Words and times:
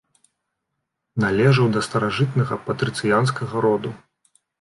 Належаў 1.23 1.67
да 1.75 1.83
старажытнага 1.87 2.57
патрыцыянскага 2.71 3.63
роду. 3.67 3.93